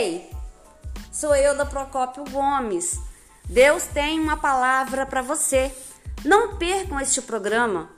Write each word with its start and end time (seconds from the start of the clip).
Ei, 0.00 0.30
sou 1.10 1.34
eu 1.34 1.56
da 1.56 1.66
Procópio 1.66 2.22
Gomes. 2.30 3.00
Deus 3.46 3.82
tem 3.88 4.20
uma 4.20 4.36
palavra 4.36 5.04
para 5.04 5.22
você. 5.22 5.74
Não 6.24 6.56
percam 6.56 7.00
este 7.00 7.20
programa. 7.20 7.90